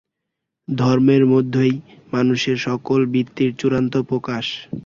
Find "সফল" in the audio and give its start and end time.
2.59-2.99